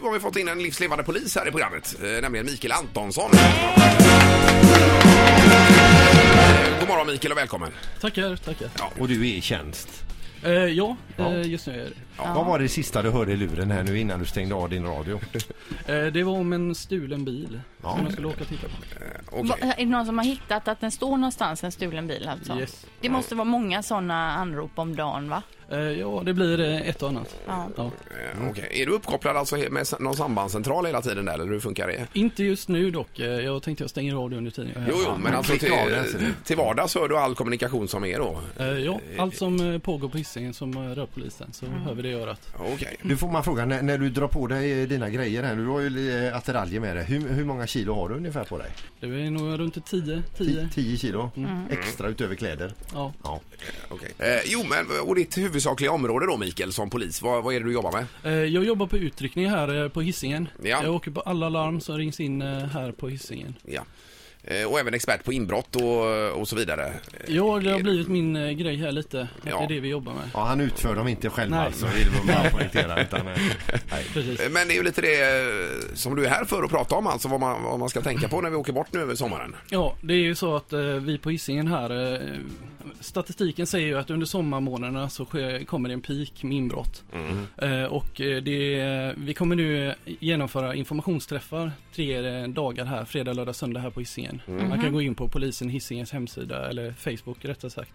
nu 0.00 0.06
har 0.06 0.12
vi 0.12 0.20
fått 0.20 0.36
in 0.36 0.48
en 0.48 0.58
livslevande 0.62 1.04
polis 1.04 1.36
här 1.36 1.48
i 1.48 1.50
programmet, 1.50 1.96
eh, 2.02 2.22
nämligen 2.22 2.46
Mikael 2.46 2.72
Antonsson. 2.72 3.30
Eh, 5.46 6.78
God 6.80 6.88
morgon 6.88 7.06
Mikael 7.06 7.32
och 7.32 7.38
välkommen. 7.38 7.72
Tackar, 8.00 8.36
tackar. 8.36 8.68
Och 8.98 9.08
du 9.08 9.20
är 9.20 9.34
i 9.34 9.40
tjänst. 9.40 9.88
Eh, 10.42 10.50
ja, 10.52 10.96
Ja. 11.16 11.32
Eh, 11.34 11.46
just 11.50 11.66
nu 11.66 11.72
är 11.72 11.84
det. 11.84 11.92
Vad 12.34 12.46
var 12.46 12.58
det 12.58 12.68
sista 12.68 13.02
du 13.02 13.10
hörde 13.10 13.32
i 13.32 13.36
luren 13.36 13.70
här 13.70 13.82
nu 13.82 13.98
innan 13.98 14.20
du 14.20 14.26
stängde 14.26 14.54
av 14.54 14.70
din 14.70 14.84
radio? 14.86 15.20
Eh, 15.86 16.04
det 16.06 16.22
var 16.22 16.32
om 16.32 16.52
en 16.52 16.74
stulen 16.74 17.24
bil 17.24 17.60
Ja. 17.82 17.90
som 17.96 18.02
jag 18.04 18.12
skulle 18.12 18.26
åka 18.28 18.40
och 18.40 18.48
titta 18.48 18.66
på. 18.68 18.74
Okej. 19.30 19.48
Va- 19.48 19.56
Är 19.60 19.76
det 19.76 19.84
någon 19.86 20.06
som 20.06 20.18
har 20.18 20.24
hittat 20.24 20.68
att 20.68 20.80
den 20.80 20.90
står 20.90 21.16
någonstans, 21.16 21.64
en 21.64 21.72
stulen 21.72 22.06
bil 22.06 22.28
alltså? 22.28 22.58
Yes. 22.58 22.86
Det 23.00 23.08
måste 23.08 23.34
vara 23.34 23.44
många 23.44 23.82
sådana 23.82 24.32
anrop 24.32 24.70
om 24.78 24.96
dagen 24.96 25.28
va? 25.28 25.42
Eh, 25.70 25.78
ja, 25.78 26.22
det 26.24 26.34
blir 26.34 26.60
eh, 26.60 26.88
ett 26.88 27.02
och 27.02 27.08
annat. 27.08 27.36
Ja. 27.46 27.68
Ja. 27.76 27.84
Eh, 27.84 28.50
Okej. 28.50 28.68
Är 28.70 28.86
du 28.86 28.92
uppkopplad 28.92 29.36
alltså 29.36 29.56
med 29.56 29.86
någon 30.00 30.16
sambandscentral 30.16 30.86
hela 30.86 31.02
tiden 31.02 31.24
där, 31.24 31.34
eller 31.34 31.46
hur 31.46 31.60
funkar 31.60 31.86
det? 31.86 32.06
Inte 32.12 32.44
just 32.44 32.68
nu 32.68 32.90
dock. 32.90 33.18
Jag 33.18 33.62
tänkte 33.62 33.84
jag 33.84 33.90
stänger 33.90 34.14
radio 34.14 34.38
under 34.38 34.50
tiden. 34.50 34.84
Jo, 34.88 34.94
jo, 35.04 35.10
men 35.22 35.34
alltså 35.34 35.52
av 35.52 35.56
till, 35.56 36.32
till 36.44 36.56
vardags 36.56 36.94
hör 36.94 37.08
du 37.08 37.18
all 37.18 37.34
kommunikation 37.34 37.88
som 37.88 38.04
är 38.04 38.18
då? 38.18 38.38
Ja, 38.84 39.00
allt 39.18 39.36
som 39.36 39.80
pågår 39.84 40.08
på 40.08 40.18
Hisingen 40.18 40.54
som 40.54 40.94
rör 40.94 41.06
polisen 41.14 41.52
så 41.52 41.66
hör 41.66 41.94
vi 41.94 42.02
det 42.02 42.08
i 42.08 42.12
örat. 42.14 42.48
Okej. 42.58 42.96
Du 43.02 43.16
får 43.16 43.28
man 43.28 43.44
fråga, 43.44 43.64
när, 43.64 43.82
när 43.82 43.98
du 43.98 44.10
drar 44.10 44.28
på 44.28 44.46
dig 44.46 44.86
dina 44.86 45.10
grejer 45.10 45.42
här, 45.42 45.56
du 45.56 45.66
har 45.66 45.80
ju 45.80 46.30
attiraljer 46.34 46.80
med 46.80 46.96
dig. 46.96 47.04
Hur, 47.04 47.28
hur 47.28 47.44
många 47.44 47.66
kilo 47.66 47.94
har 47.94 48.08
du 48.08 48.14
ungefär 48.14 48.44
på 48.44 48.58
dig? 48.58 48.70
Det 49.00 49.06
är 49.06 49.30
nog 49.30 49.60
runt 49.60 49.86
10, 49.86 50.22
10. 50.36 50.46
10, 50.46 50.68
10 50.74 50.96
kilo 50.96 51.30
extra 51.70 52.08
utöver 52.08 52.34
kläder. 52.34 52.72
Ja. 52.92 53.12
Ja. 53.24 53.40
Eh, 54.18 54.26
jo, 54.46 54.64
men 54.68 54.86
och 55.00 55.14
ditt 55.14 55.30
huvudsakliga 55.56 55.92
område 55.92 56.26
då 56.26 56.36
Mikael 56.36 56.72
som 56.72 56.90
polis, 56.90 57.22
vad, 57.22 57.44
vad 57.44 57.54
är 57.54 57.60
det 57.60 57.66
du 57.66 57.72
jobbar 57.72 57.92
med? 57.92 58.06
Eh, 58.24 58.44
jag 58.44 58.64
jobbar 58.64 58.86
på 58.86 58.96
utryckning 58.96 59.50
här 59.50 59.82
eh, 59.82 59.88
på 59.88 60.00
Hisingen. 60.00 60.48
Ja. 60.62 60.80
Jag 60.82 60.94
åker 60.94 61.10
på 61.10 61.20
alla 61.20 61.48
larm 61.48 61.80
som 61.80 61.98
rings 61.98 62.20
in 62.20 62.42
eh, 62.42 62.48
här 62.48 62.92
på 62.92 63.08
Hisingen. 63.08 63.54
Ja. 63.64 63.82
Eh, 64.46 64.64
och 64.70 64.80
även 64.80 64.94
expert 64.94 65.24
på 65.24 65.32
inbrott 65.32 65.76
och, 65.76 66.30
och 66.40 66.48
så 66.48 66.56
vidare. 66.56 66.92
Ja, 67.28 67.60
det 67.64 67.70
har 67.70 67.78
Är- 67.78 67.82
blivit 67.82 68.08
min 68.08 68.36
eh, 68.36 68.50
grej 68.50 68.76
här 68.76 68.92
lite. 68.92 69.20
Att 69.20 69.28
Ja. 69.50 69.58
Det 69.58 69.64
är 69.64 69.68
det 69.68 69.80
vi 69.80 69.88
jobbar 69.88 70.12
med. 70.12 70.22
ja, 70.34 70.44
han 70.44 70.60
utför 70.60 70.94
dem 70.94 71.08
inte 71.08 71.30
själv 71.30 71.50
Nej. 71.50 71.60
alltså, 71.66 71.86
vill 71.86 72.50
poängtera. 72.52 73.02
Utan, 73.02 73.20
eh, 73.28 73.34
nej. 73.90 74.04
Precis. 74.12 74.40
Eh, 74.40 74.50
Men 74.50 74.68
det 74.68 74.74
är 74.74 74.76
ju 74.76 74.82
lite 74.82 75.00
det 75.00 75.20
eh, 75.20 75.94
som 75.94 76.16
du 76.16 76.24
är 76.26 76.30
här 76.30 76.44
för 76.44 76.62
att 76.62 76.70
prata 76.70 76.94
om, 76.94 77.06
alltså 77.06 77.28
vad 77.28 77.40
man, 77.40 77.62
vad 77.62 77.78
man 77.78 77.88
ska 77.88 78.00
tänka 78.02 78.28
på 78.28 78.40
när 78.40 78.50
vi 78.50 78.56
åker 78.56 78.72
bort 78.72 78.92
nu 78.92 79.00
över 79.00 79.14
sommaren. 79.14 79.54
Ja, 79.70 79.96
det 80.00 80.14
är 80.14 80.18
ju 80.18 80.34
så 80.34 80.56
att 80.56 80.72
eh, 80.72 80.80
vi 80.80 81.18
på 81.18 81.30
Hisingen 81.30 81.66
här, 81.68 82.14
eh, 82.14 82.20
statistiken 83.00 83.66
säger 83.66 83.86
ju 83.86 83.98
att 83.98 84.10
under 84.10 84.26
sommarmånaderna 84.26 85.08
så 85.08 85.24
sker, 85.24 85.64
kommer 85.64 85.88
det 85.88 85.92
en 85.92 86.00
peak 86.00 86.42
med 86.42 86.56
inbrott. 86.56 87.02
Eh, 87.62 87.82
och 87.84 88.20
eh, 88.20 88.42
det, 88.42 89.14
vi 89.16 89.34
kommer 89.34 89.56
nu 89.56 89.94
genomföra 90.04 90.74
informationsträffar 90.74 91.72
tre 91.94 92.40
eh, 92.42 92.48
dagar 92.48 92.84
här, 92.84 93.04
fredag, 93.04 93.32
lördag, 93.32 93.56
söndag 93.56 93.80
här 93.80 93.90
på 93.90 94.00
Hisingen. 94.00 94.35
Man 94.46 94.80
kan 94.80 94.92
gå 94.92 95.02
in 95.02 95.14
på 95.14 95.28
polisen 95.28 95.68
Hisingens 95.68 96.12
hemsida, 96.12 96.68
eller 96.70 96.92
Facebook 96.92 97.44
rättare 97.44 97.70
sagt. 97.70 97.92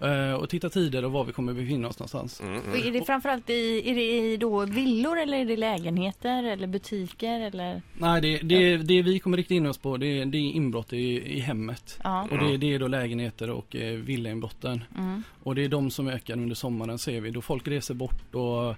eh, 0.00 0.32
Och 0.32 0.48
titta 0.48 0.68
tider 0.68 1.04
och 1.04 1.12
var 1.12 1.24
vi 1.24 1.32
kommer 1.32 1.52
befinna 1.52 1.88
oss 1.88 1.98
någonstans. 1.98 2.40
Och 2.70 2.76
Är 2.78 2.92
det 2.92 3.04
framförallt 3.04 3.50
i, 3.50 3.90
är 3.90 3.94
det 3.94 4.02
i 4.32 4.36
då 4.36 4.64
villor 4.66 5.18
eller 5.18 5.38
är 5.38 5.44
det 5.44 5.56
lägenheter 5.56 6.44
eller 6.44 6.66
butiker 6.66 7.40
eller? 7.40 7.82
Nej, 7.98 8.20
det, 8.20 8.38
det, 8.38 8.76
det 8.76 9.02
vi 9.02 9.18
kommer 9.18 9.36
rikta 9.36 9.54
in 9.54 9.66
oss 9.66 9.78
på 9.78 9.96
det, 9.96 10.24
det 10.24 10.38
är 10.38 10.42
inbrott 10.52 10.92
i, 10.92 11.36
i 11.36 11.40
hemmet. 11.40 12.00
Ja. 12.04 12.28
Och 12.30 12.38
det, 12.38 12.56
det 12.56 12.74
är 12.74 12.78
då 12.78 12.88
lägenheter 12.88 13.50
och 13.50 13.76
eh, 13.76 13.94
villainbrotten. 13.96 14.84
Mm. 14.98 15.22
Och 15.42 15.54
det 15.54 15.64
är 15.64 15.68
de 15.68 15.90
som 15.90 16.08
ökar 16.08 16.34
under 16.34 16.54
sommaren 16.54 16.98
ser 16.98 17.20
vi. 17.20 17.30
Då 17.30 17.40
folk 17.42 17.68
reser 17.68 17.94
bort 17.94 18.34
och 18.34 18.74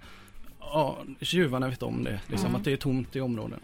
ja, 0.61 0.98
tjuvarna 1.20 1.69
vet 1.69 1.83
om 1.83 2.05
det. 2.05 2.20
Liksom 2.27 2.55
att 2.55 2.64
det 2.64 2.73
är 2.73 2.77
tomt 2.77 3.17
i 3.17 3.20
områdena. 3.20 3.56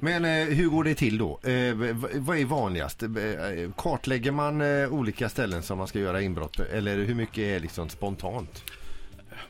Men 0.00 0.24
eh, 0.24 0.54
hur 0.56 0.68
går 0.68 0.84
det 0.84 0.94
till 0.94 1.18
då? 1.18 1.40
Eh, 1.42 1.74
vad 2.14 2.38
är 2.38 2.44
vanligast? 2.44 3.02
Eh, 3.02 3.08
kartlägger 3.76 4.30
man 4.30 4.60
eh, 4.60 4.92
olika 4.92 5.28
ställen 5.28 5.62
som 5.62 5.78
man 5.78 5.86
ska 5.86 5.98
göra 5.98 6.22
inbrott 6.22 6.60
Eller 6.60 6.96
hur 6.96 7.14
mycket 7.14 7.38
är 7.38 7.60
liksom 7.60 7.88
spontant? 7.88 8.64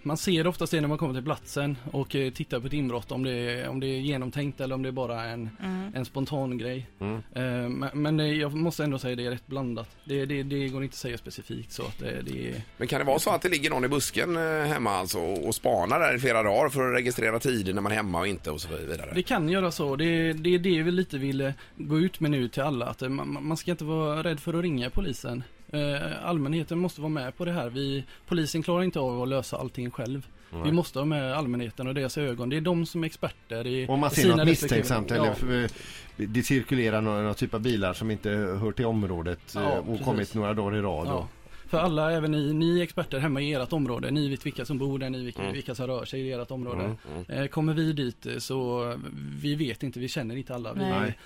Man 0.07 0.17
ser 0.17 0.47
oftast 0.47 0.73
det 0.73 0.81
när 0.81 0.89
man 0.89 0.99
kommer 0.99 1.15
till 1.15 1.23
platsen 1.23 1.77
och 1.93 2.17
eh, 2.17 2.33
tittar 2.33 2.61
på 2.61 2.67
ett 2.67 2.73
inbrott 2.73 3.13
om 3.13 3.23
det, 3.23 3.31
är, 3.31 3.69
om 3.69 3.81
det 3.81 3.87
är 3.87 4.01
genomtänkt 4.01 4.61
eller 4.61 4.75
om 4.75 4.83
det 4.83 4.89
är 4.89 4.93
bara 4.93 5.25
en, 5.25 5.51
Mm. 5.63 5.93
en 5.95 6.05
spontan 6.05 6.59
grej. 6.59 6.87
Mm. 7.01 7.15
Eh, 7.15 7.69
men, 7.69 7.91
men 7.95 8.21
eh, 8.21 8.27
jag 8.27 8.55
måste 8.55 8.85
ändå 8.85 8.99
säga 8.99 9.17
det 9.17 9.27
är 9.27 9.31
rätt 9.31 9.47
blandat. 9.47 9.89
Det, 10.05 10.27
det, 10.27 10.43
det 10.43 10.69
går 10.69 10.83
inte 10.83 10.95
att 10.95 10.99
säga 10.99 11.19
specifikt 11.19 11.73
så 11.73 11.83
att 11.83 11.99
det, 11.99 12.23
det 12.23 12.49
är... 12.49 12.63
Men 12.77 12.89
kan 12.89 12.99
det 12.99 13.05
vara 13.05 13.19
så 13.19 13.31
att 13.31 13.43
det 13.43 13.49
ligger 13.49 13.71
någon 13.71 13.85
i 13.85 13.89
busken 13.89 14.37
eh, 14.37 14.43
hemma 14.43 14.91
alltså 14.91 15.19
och 15.19 15.55
spanar 15.55 16.01
där 16.01 16.17
i 16.17 16.19
flera 16.19 16.43
dagar 16.43 16.69
för 16.69 16.89
att 16.89 16.97
registrera 16.97 17.39
tider 17.39 17.73
när 17.75 17.83
man 17.83 17.93
är 17.93 17.97
hemma 17.97 18.19
och 18.21 18.27
inte 18.27 18.51
och 18.51 18.61
så 18.61 18.69
vidare? 18.77 19.13
Det 19.15 19.23
kan 19.23 19.49
göra 19.49 19.71
så. 19.71 19.97
Det, 19.97 20.33
det 20.33 20.55
är 20.55 20.59
det 20.59 20.83
vi 20.83 20.91
lite 20.91 21.19
vill 21.19 21.41
eh, 21.41 21.53
gå 21.77 21.99
ut 21.99 22.21
med 22.21 22.31
nu 22.31 22.49
till 22.49 22.63
alla. 22.63 22.87
Att 22.87 23.03
eh, 23.03 23.09
man, 23.09 23.39
man 23.47 23.57
ska 23.57 23.71
inte 23.71 23.85
vara 23.85 24.23
rädd 24.23 24.41
för 24.41 24.55
att 24.55 24.63
ringa 24.63 24.91
polisen. 24.91 25.43
Eh, 25.71 26.27
allmänheten 26.29 26.79
måste 26.79 27.01
vara 27.01 27.09
med 27.13 27.37
på 27.37 27.45
det 27.45 27.53
här. 27.53 27.71
Vi, 27.71 28.05
polisen 28.29 28.63
klarar 28.63 28.83
inte 28.83 29.01
av 29.01 29.23
att 29.23 29.29
lösa 29.29 29.57
allting 29.57 29.91
själv. 29.91 30.27
Vi 30.65 30.73
måste 30.73 30.99
ha 30.99 31.07
med 31.07 31.35
allmänheten 31.37 31.87
och 31.87 31.95
deras 31.95 32.19
ögon. 32.19 32.49
Det 32.49 32.57
är 32.57 32.61
de 32.61 32.87
som 32.87 33.03
är 33.03 33.07
experter 33.07 33.67
i 33.67 33.87
Om 33.89 34.01
man 34.01 34.11
ser 34.11 34.37
något 34.37 34.47
misstänksamt 34.47 35.11
Ja. 35.11 35.17
eller 35.17 35.63
eh, 35.63 35.71
det 36.17 36.43
cirkulerar 36.43 37.01
någon 37.01 37.35
typ 37.35 37.55
av 37.55 37.61
bilar 37.61 37.93
som 37.93 38.11
inte 38.11 38.31
hör 38.31 38.73
till 38.73 38.87
området 38.87 39.53
Ja, 39.55 39.61
eh, 39.73 39.79
och 39.79 39.87
precis. 39.87 40.05
kommit 40.05 40.35
några 40.35 40.55
dagar 40.55 40.77
i 40.77 40.81
rad. 40.81 41.07
Ja. 41.07 41.29
För 41.69 41.79
alla, 41.79 42.13
även 42.13 42.31
ni, 42.31 42.53
ni 42.53 42.79
är 42.79 42.83
experter 42.83 43.19
hemma 43.19 43.41
i 43.41 43.53
ert 43.55 43.73
område. 43.73 44.11
Ni 44.11 44.29
vet 44.29 44.47
vilka 44.47 44.65
som 44.65 44.79
bor 44.79 44.99
där, 44.99 45.11
ni 45.11 45.25
vet 45.25 45.55
vilka 45.55 45.75
som 45.75 45.87
rör 45.87 46.05
sig 46.05 46.21
i 46.21 46.33
ert 46.33 46.51
område. 46.51 46.95
Eh, 47.29 47.47
Kommer 47.47 47.75
vi 47.75 47.93
dit 47.93 48.27
så 48.39 48.95
vi 49.41 49.55
vet 49.55 49.83
inte, 49.83 50.01
vi 50.01 50.09
känner 50.09 50.37
inte 50.37 50.55
alla. 50.55 50.73
Vi, 50.73 50.81
Nej. 50.81 51.19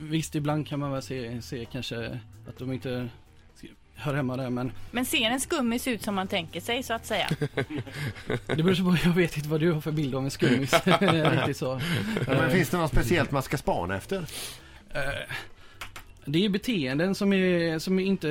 Visst, 0.00 0.34
ibland 0.34 0.66
kan 0.66 0.80
man 0.80 0.92
väl 0.92 1.02
se, 1.02 1.42
se 1.42 1.64
kanske 1.72 2.20
att 2.48 2.58
de 2.58 2.72
inte 2.72 3.08
hör 4.00 4.14
hemma 4.14 4.36
där, 4.36 4.50
men 4.50 4.72
Men 4.90 5.04
ser 5.04 5.30
en 5.30 5.40
skummis 5.40 5.88
ut 5.88 6.02
som 6.02 6.14
man 6.14 6.28
tänker 6.28 6.60
sig 6.60 6.82
så 6.82 6.94
att 6.94 7.06
säga? 7.06 7.28
det 8.46 8.62
beror 8.62 8.90
på, 8.90 9.08
jag 9.08 9.14
vet 9.14 9.36
inte 9.36 9.48
vad 9.48 9.60
du 9.60 9.72
har 9.72 9.80
för 9.80 9.92
bild 9.92 10.14
av 10.14 10.24
en 10.24 10.30
skummis. 10.30 10.72
Riktigt 11.00 11.56
så. 11.56 11.80
Men 12.26 12.38
Eh, 12.38 12.48
finns 12.48 12.68
det 12.68 12.76
något 12.76 12.90
speciellt 12.90 13.30
man 13.30 13.42
ska 13.42 13.56
spana 13.56 13.96
efter? 13.96 14.16
Eh, 14.94 15.00
Det 16.32 16.44
är 16.44 16.48
beteenden 16.48 17.14
som, 17.14 17.32
är, 17.32 17.78
som 17.78 17.98
inte 17.98 18.28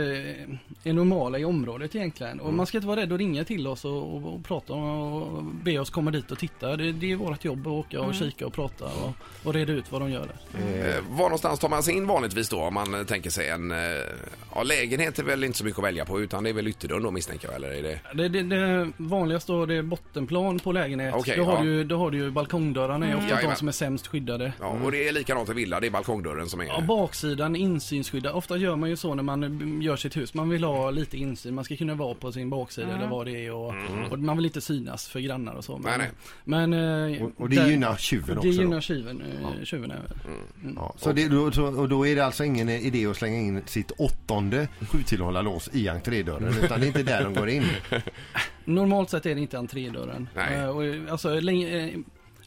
är 0.83 0.93
normala 0.93 1.39
i 1.39 1.45
området 1.45 1.95
egentligen. 1.95 2.39
Och 2.39 2.53
man 2.53 2.65
ska 2.65 2.77
inte 2.77 2.87
vara 2.87 2.99
rädd 2.99 3.13
att 3.13 3.19
ringa 3.19 3.43
till 3.43 3.67
oss 3.67 3.85
och, 3.85 4.15
och, 4.15 4.33
och 4.33 4.43
prata 4.45 4.73
om 4.73 4.83
och 4.83 5.43
be 5.43 5.79
oss 5.79 5.89
komma 5.89 6.11
dit 6.11 6.31
och 6.31 6.39
titta. 6.39 6.77
Det, 6.77 6.91
det 6.91 7.11
är 7.11 7.15
vårt 7.15 7.45
jobb 7.45 7.59
att 7.67 7.67
åka 7.67 8.01
och 8.01 8.13
kika 8.15 8.47
och 8.47 8.53
prata 8.53 8.85
och, 8.85 9.13
och 9.47 9.53
reda 9.53 9.73
ut 9.73 9.91
vad 9.91 10.01
de 10.01 10.11
gör 10.11 10.27
där. 10.27 10.89
Eh, 10.89 10.95
Var 11.09 11.23
någonstans 11.23 11.59
tar 11.59 11.69
man 11.69 11.83
sig 11.83 11.95
in 11.97 12.07
vanligtvis 12.07 12.49
då 12.49 12.57
om 12.61 12.73
man 12.73 13.05
tänker 13.05 13.29
sig 13.29 13.49
en... 13.49 13.71
eh, 13.71 13.77
Ja, 14.55 14.63
lägenhet 14.63 15.19
är 15.19 15.23
väl 15.23 15.43
inte 15.43 15.57
så 15.57 15.65
mycket 15.65 15.79
att 15.79 15.85
välja 15.85 16.05
på 16.05 16.21
utan 16.21 16.43
det 16.43 16.49
är 16.49 16.53
väl 16.53 16.67
ytterdörren 16.67 17.03
då 17.03 17.11
misstänker 17.11 17.47
jag 17.47 17.55
eller 17.55 17.69
är 17.71 17.83
det... 17.83 17.99
Det, 18.13 18.29
det, 18.29 18.43
det 18.43 18.91
vanligaste 18.97 19.51
då 19.51 19.65
det 19.65 19.75
är 19.75 19.81
bottenplan 19.81 20.59
på 20.59 20.71
lägenhet. 20.71 21.13
Okej, 21.17 21.37
då, 21.37 21.43
har 21.43 21.53
ja. 21.53 21.61
du, 21.63 21.69
ju- 21.69 21.83
då 21.83 21.97
har 21.97 22.11
du 22.11 22.17
ju 22.17 22.31
balkongdörrarna 22.31 23.07
är 23.07 23.17
ofta 23.17 23.41
de 23.49 23.55
som 23.55 23.67
är 23.67 23.71
sämst 23.71 24.07
skyddade. 24.07 24.53
Ja, 24.59 24.77
och 24.83 24.91
det 24.91 25.07
är 25.07 25.11
likadant 25.11 25.49
i 25.49 25.53
villa, 25.53 25.79
det 25.79 25.87
är 25.87 25.91
balkongdörren 25.91 26.49
som 26.49 26.59
är... 26.59 26.65
Ja, 26.65 26.81
baksidan 26.81 27.55
insynsskyddad. 27.91 28.31
Ofta 28.35 28.57
gör 28.57 28.75
man 28.75 28.89
ju 28.89 28.95
så 28.95 29.15
när 29.15 29.23
man 29.23 29.43
mm, 29.43 29.81
gör 29.81 29.95
sitt 29.95 30.17
hus. 30.17 30.33
Man 30.33 30.49
vill 30.49 30.63
ha 30.63 30.91
lite 30.91 31.17
insyn. 31.17 31.55
Man 31.55 31.63
ska 31.63 31.75
kunna 31.75 31.95
vara 31.95 32.13
på 32.13 32.31
sin 32.31 32.49
baksida 32.49 32.87
eller 32.97 33.07
vad 33.07 33.25
det 33.25 33.45
är. 33.45 33.51
Och, 33.53 33.73
och 34.11 34.19
man 34.19 34.37
vill 34.37 34.45
inte 34.45 34.61
synas 34.61 35.07
för 35.07 35.19
grannar 35.19 35.53
och 35.53 35.63
så. 35.63 35.77
Men, 35.77 35.99
Nej, 35.99 36.09
men 36.43 36.73
eh, 37.13 37.23
Och, 37.23 37.31
och 37.37 37.49
det 37.49 37.55
där- 37.55 37.67
gynnar 37.69 37.95
tjuven 37.97 38.37
också 38.37 38.49
Det 38.49 38.55
då? 38.57 38.61
gynnar 38.63 38.81
tjuven. 38.81 39.21
eh, 39.21 39.63
tjuven 39.63 39.91
även. 39.91 40.73
Ja, 40.75 40.93
så 40.97 41.11
det, 41.11 41.27
då, 41.27 41.51
så, 41.51 41.65
och 41.65 41.89
då 41.89 42.07
är 42.07 42.15
det 42.15 42.25
alltså 42.25 42.43
ingen 42.43 42.69
idé 42.69 43.05
att 43.05 43.17
slänga 43.17 43.37
in 43.39 43.61
sitt 43.65 43.91
åttonde 43.91 44.67
sjutillhållarlås 44.91 45.69
i 45.73 45.87
entrédörren 45.89 46.53
utan 46.63 46.79
det 46.79 46.85
är 46.85 46.87
inte 46.87 47.03
där 47.03 47.23
de 47.23 47.33
går 47.33 47.49
in. 47.49 47.63
Normalt 48.65 49.09
sett 49.09 49.25
är 49.25 49.35
det 49.35 49.41
inte 49.41 49.57
entrédörren. 49.57 50.27
Nej. 50.35 50.57
Eh, 50.57 50.69
och, 50.69 51.11
alltså, 51.11 51.39
läng, 51.39 51.63
eh, 51.63 51.89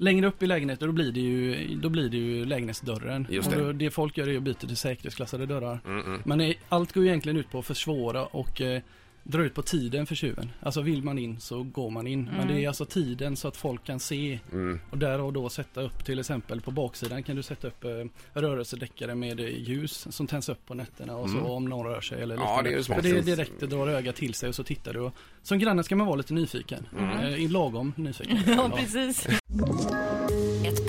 längre 0.02 0.26
upp 0.26 0.42
i 0.42 0.46
lägenheten 0.46 0.88
då 0.88 0.92
blir 0.92 1.12
det 1.12 1.20
ju, 1.20 1.74
då 1.76 1.88
blir 1.88 2.08
det 2.08 2.16
ju 2.16 2.44
lägenhetsdörren. 2.44 3.26
Just 3.30 3.48
Och 3.48 3.54
det. 3.54 3.62
då, 3.64 3.72
det 3.72 3.90
folk 3.90 4.18
gör 4.18 4.28
är 4.28 4.36
att 4.36 4.42
byta 4.42 4.66
till 4.66 4.76
säkerhetsklassade 4.76 5.46
dörrar. 5.46 5.80
Mm, 5.86 6.06
mm. 6.06 6.22
Men 6.24 6.40
eh, 6.40 6.54
allt 6.68 6.92
går 6.92 7.02
ju 7.02 7.08
egentligen 7.08 7.36
ut 7.36 7.50
på 7.50 7.58
att 7.58 7.66
försvåra 7.66 8.24
och 8.24 8.60
eh, 8.60 8.82
dra 9.24 9.42
ut 9.42 9.54
på 9.54 9.62
tiden 9.62 10.06
för 10.06 10.14
tjuven. 10.14 10.50
Alltså 10.60 10.80
vill 10.80 11.02
man 11.02 11.18
in 11.18 11.40
så 11.40 11.62
går 11.62 11.90
man 11.90 12.06
in. 12.06 12.30
Men 12.36 12.48
det 12.48 12.64
är 12.64 12.68
alltså 12.68 12.84
tiden 12.84 13.36
så 13.36 13.48
att 13.48 13.56
folk 13.56 13.84
kan 13.84 14.00
se. 14.00 14.38
Mm. 14.52 14.80
Och 14.90 14.98
där 14.98 15.20
och 15.20 15.32
då 15.32 15.48
sätta 15.48 15.80
upp 15.80 16.04
till 16.04 16.18
exempel 16.18 16.60
på 16.60 16.70
baksidan 16.70 17.22
kan 17.22 17.36
du 17.36 17.42
sätta 17.42 17.66
upp 17.68 17.84
eh, 17.84 17.90
rörelsedäckare 18.40 19.14
med 19.14 19.40
eh, 19.40 19.46
ljus 19.46 20.06
som 20.10 20.26
tänds 20.26 20.48
upp 20.48 20.66
på 20.66 20.74
nätterna 20.74 21.16
och 21.16 21.30
så 21.30 21.38
om 21.40 21.64
någon 21.64 21.86
rör 21.86 22.00
sig 22.00 22.22
eller 22.22 22.34
Mm. 22.34 22.46
Ja, 22.46 22.50
liknande. 22.60 22.70
det 22.70 22.74
är 22.74 22.78
ju 22.78 22.84
smart. 22.84 22.96
För 23.02 23.08
det 23.12 23.18
är 23.18 23.22
direkt, 23.22 23.52
det 23.60 23.66
drar 23.66 23.88
ögat 23.88 24.16
till 24.16 24.34
sig 24.34 24.48
och 24.48 24.54
så 24.54 24.64
tittar 24.64 24.92
du. 24.92 25.00
Och, 25.00 25.14
som 25.42 25.58
granne 25.58 25.84
ska 25.84 25.96
man 25.96 26.06
vara 26.06 26.16
lite 26.16 26.34
nyfiken. 26.34 26.86
Mm. 26.98 27.18
Eh, 27.44 27.50
lagom 27.50 27.92
nyfiken. 27.96 28.38
Ja, 28.46 28.70
precis. 28.76 29.28